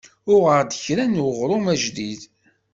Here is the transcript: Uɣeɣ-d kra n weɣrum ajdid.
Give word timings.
Uɣeɣ-d 0.33 0.71
kra 0.83 1.05
n 1.05 1.23
weɣrum 1.23 1.65
ajdid. 1.73 2.21